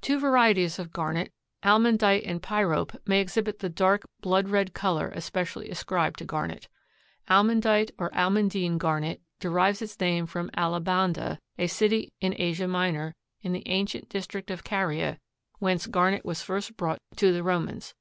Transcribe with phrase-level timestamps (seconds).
[0.00, 1.32] Two varieties of garnet,
[1.64, 6.68] almandite and pyrope, may exhibit the dark blood red color especially ascribed to garnet.
[7.28, 13.50] Almandite or almandine garnet derives its name from Alabanda, a city of Asia Minor, in
[13.52, 15.18] the ancient district of Caria,
[15.58, 17.92] whence garnet was first brought to the Romans.